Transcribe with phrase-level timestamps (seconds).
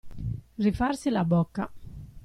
[0.65, 1.71] Rifarsi la bocca.